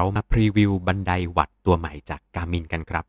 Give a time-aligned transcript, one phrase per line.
[0.00, 3.04] เรามาพรีวิวบันไดวัดตัวใหม่จากกามินกันครับ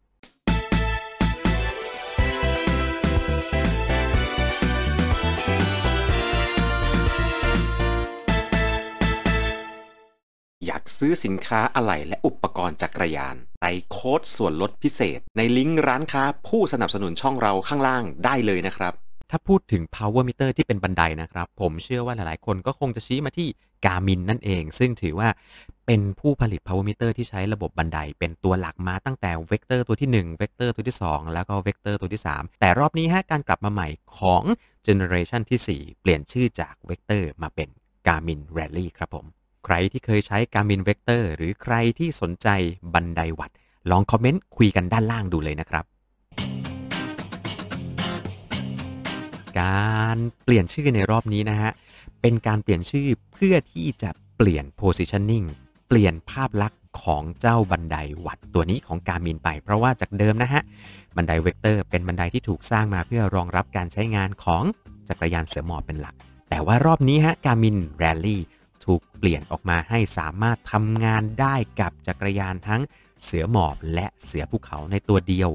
[10.66, 18.94] อยากซื้อสินค้าอะไหล่และอุปกรณ์จักรยานใส่โค้ดส่วนลดพิเศษ ในลิงก์ร้านค้าผู้สนับสนุนช่องเราข้างล่างได้เลยนะครับ
[19.30, 23.48] ถ้าพูดถึง power meter ที่เป็นบันไดนะครับ ผมเชื่อว่าหลายๆ คนก็คงจะชี้มาที่
[23.86, 25.30] Garmin นั่นเอง ซึ่งถือว่า
[25.86, 34.44] เป็นผู้ผลิต power meter ที่ใช้ระบบบันได เป็นตัวหลักมาตั้งแต่ Vector ตัวที่1 Vector ตัวที่ 2 แล้วก็ Vector ตัวที่ 3 แต่รอบนี้ฮะการกลับมาใหม่ของ
[34.88, 37.70] generation ที่ 4 เปลี่ยนชื่อจาก Vector มาเป็น
[38.08, 39.26] Garmin Rally ครับผม
[39.66, 42.48] ใครที่เคยใช้ Garmin Vector หรือใครที่สนใจ
[42.94, 43.52] บันไดวัด
[43.92, 45.86] ลองคอมเมนต์คุยกันด้านล่างดูเลยนะครับ
[49.60, 51.72] การเปลี่ยนชื่อในรอบนี้นะฮะ
[52.22, 55.48] เป็นการเปลี่ยนชื่อเพื่อที่จะเปลี่ยน positioning
[55.88, 60.62] เปลี่ยนภาพลักษณ์ของเจ้าบันไดวัตต์ตัวนี้ของ Garmin ไป เพราะว่าจากเดิมนะฮะ
[61.16, 64.64] บันไดเวกเตอร์เป็นบันไดที่ถูกสร้างมาเพื่อรองรับการใช้งานของ
[65.10, 66.16] จักรยานเสือหมอบเป็นหลัก
[66.50, 68.42] แต่ว่ารอบนี้ฮะ Garmin Rally
[68.86, 72.82] ถูกเปลี่ยนออกมาให้สามารถทำงานได้กับจักรยานทั้ง
[73.24, 75.50] เสือหมอบและเสือภูเขาในตัวเดียว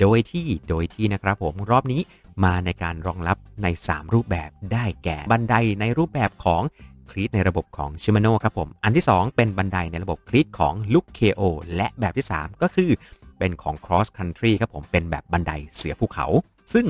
[0.00, 2.00] โดยที่โดยที่นะครับผมรอบนี้
[2.44, 6.62] มาในการรองรับใน 3 รูปแบบได้แก่บันไดในรูปแบบของ
[7.10, 11.42] คลีตในระบบของ Shimano ครับผม อันที่ 2 เป็นบันไดในระบบคลีตของ l o o k KO
[11.76, 12.90] และแบบที่ 3 ก็คือ
[13.38, 16.26] เป็นของ Cross Country ครับผมเป็นแบบบันไดเสือภูเขา
[16.72, 16.86] ซึ่ง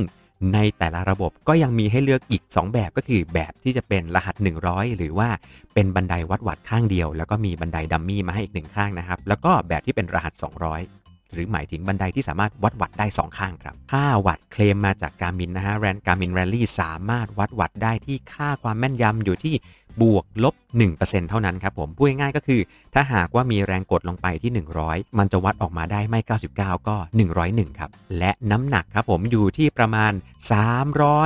[0.54, 4.34] ในแต่ละระบบก็ยังมีให้เลือกอีก 2 แบบก็คือแบบที่จะเป็นรหัส
[4.66, 5.28] 100 หรือว่า
[5.74, 10.32] เป็นบันไดวัดวัดข้างเดียว แล้วก็มีบันไดดัมมี่มาให้อีกหนึ่งข้างนะครับ แล้วก็แบบที่เป็นรหัส
[10.78, 19.54] 200 หรือหมายถึงบันไดที่สามารถวัดวัดได้ 2 ข้างครับ ค่าวัดเคลมมาจากการมินนะฮะแรนการมินแรลลี่สามารถวัดวัดได้ที่ค่าความแม่นยำอยู่ที่
[20.00, 20.54] บวกลบ
[20.92, 22.60] 1%เท่านั้นครับผม พูดง่ายๆก็คือ
[22.94, 24.52] ถ้าหากว่ามีแรงกดลงไปที่
[24.84, 26.20] 100 มันจะวัดออกมาได้ไม่
[26.52, 26.96] 99 ก็
[27.38, 30.12] 101 ครับ และน้ำหนักครับผมอยู่ที่ประมาณ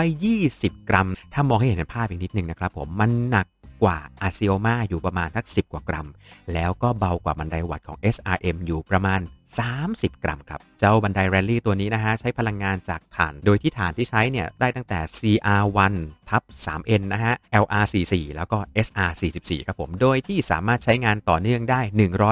[0.09, 3.47] 320 กรัม ถ้ามองให้เห็นภาพอีกนิดนึงนะครับผมมันหนัก
[3.83, 6.07] กว่าอาซิโอมาอยู่ประมาณทัก 10 กว่ากรัม
[6.53, 9.21] แล้วก็เบากว่าบันไดวัตต์ของ SRM อยู่ประมาณ
[9.61, 15.95] 30 กรัมครับ เจ้าบันไดแรลลี่ตัวนี้นะฮะ ใช้พลังงานจากถ่าน โดยที่ถ่านที่ใช้เนี่ย ได้ตั้งแต่ CR1
[16.29, 21.81] ทับ 3N นะฮะ LR44 แล้วก็ SR44 ครับผม โดยที่สามารถใช้งานต่อเนื่องได้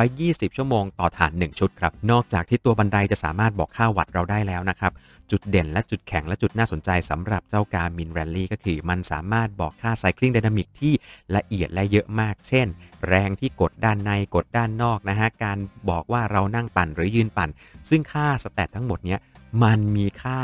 [0.02, 4.92] 120 ชั่วโมงต่อถ่าน 1 ชุดครับ นอกจากที่ตัวบันไดจะสามารถบอกค่าวัตต์เราได้แล้วนะครับ
[5.30, 10.92] จุดเด่นและจุดแข็งและจุดน่าสนใจสำหรับเจ้า Garmin Rally ก็คือ มันสามารถบอกค่า cycling dynamic ที่
[11.36, 12.66] ละเอียดและเยอะมาก เช่น
[13.08, 15.58] แรงที่กดด้านในกดด้านนอกนะฮะ การ
[15.90, 17.48] บอกว่าเรานั่งปั่นหรือยืนปั่น
[17.88, 19.20] ซึ่งค่า stat ทั้งหมดเนี้ย
[19.62, 20.40] มันมีค่า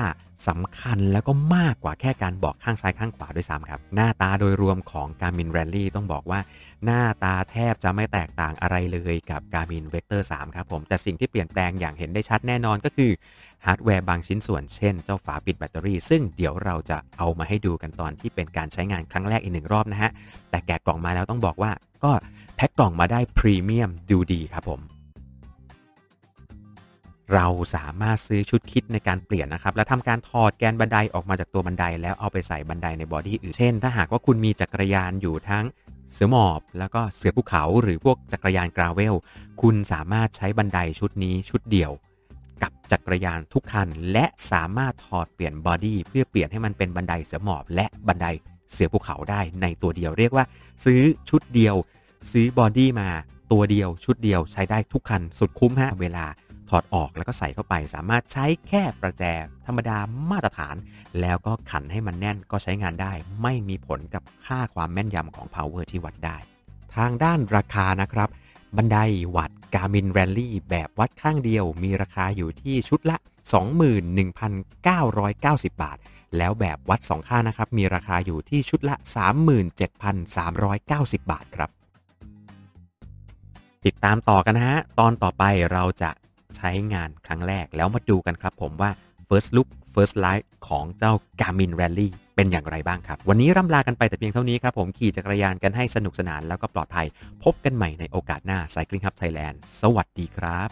[0.49, 6.41] สำคัญแล้วก็มากกว่าแค่การบอกข้างซ้ายข้างขวาด้วยซ้ำครับ หน้าตาโดยรวมของ Garmin Rally ต้องบอกว่า
[6.85, 13.11] หน้าตาแทบจะไม่แตกต่างอะไรเลยกับ Garmin Vector 3 ครับผม แต่สิ่งที่เปลี่ยนแปลงอย่างเห็นได้ชัดแน่นอนก็คือ
[13.67, 20.11] ฮาร์ดแวร์บางชิ้นส่วนเช่นเจ้าฝาปิดแบตเตอรี่ ซึ่งเดี๋ยวเราจะเอามาให้ดูกันตอนที่เป็นการใช้งานครั้งแรกอีกหนึ่งรอบนะฮะ
[20.51, 21.71] แต่แกะกล่องมาแล้วต้องบอกว่า
[22.05, 22.13] ก็
[22.57, 24.81] แพ็คกล่องมาได้พรีเมียมดูดีครับผม
[27.35, 35.65] เราสามารถซื้อชุด kit ในการเปลี่ยนนะครับ และทำการถอดแกนบันไดออกมาจากตัวบันได แล้วเอาไปใส่บันไดใน body อื่น เช่น ถ้าหากว่าคุณมีจักรยานอยู่ทั้ง
[36.13, 39.15] เสือหมอบ แล้วก็เสือภูเขาหรือพวกจักรยาน gravel
[39.63, 41.91] คุณสามารถใช้บันไดชุดนี้ชุดเดียว
[42.63, 48.27] กับจักรยานทุกคัน และสามารถถอดเปลี่ยน body เพื่อเปลี่ยนให้มันเป็นบันไดเสือหมอบ และบันได
[48.73, 50.45] เสือภูเขาได้ในตัวเดียวเรียกว่า
[50.85, 51.01] ซื้อ
[51.31, 51.75] ชุดเดียว
[52.33, 53.09] ซื้อบอดี้มา
[53.53, 56.25] ตัวเดียวชุดเดียวใช้ได้ทุกคันสุดคุ้มฮะเวลา
[56.71, 59.25] ถอดออกแล้วก็ใส่เข้าไป สามารถใช้แค่ประแจ
[59.67, 59.99] ธรรมดา
[60.31, 60.77] มาตรฐาน
[61.21, 63.13] แล้วก็ขันให้มันแน่นก็ใช้งานได้
[63.43, 66.37] ไม่มีผลกับค่าความแม่นยำของ power ที่วัดได้
[66.97, 68.29] ทางด้านราคานะครับ
[68.77, 68.99] บันได
[69.37, 73.17] วัด Garmin Rally แบบวัดข้างเดียว มีราคาอยู่ที่ชุดละ
[74.11, 75.99] 21,990 บาท
[76.37, 78.95] แล้วแบบวัด2ข้านะครับ มีราคาอยู่ที่ชุดละ
[80.29, 81.71] 37,390 บาทครับ
[83.85, 86.11] ติดตามต่อกันนะฮะ ตอนต่อไปเราจะ
[86.57, 88.91] ใช้งานครั้งแรก แล้วมาดูกันครับผมว่า
[89.29, 97.07] first look first light ของเจ้า Garmin Rally เป็นอย่างไรบ้างครับ วันนี้ร่ำลากันไปแต่เพียงเท่านี้ครับผมขี่จักรยานกันให้สนุกสนานแล้วก็ปลอดภัย
[97.45, 100.71] พบกันใหม่ในโอกาสหน้า Cycling Hub Thailand สวัสดีครับ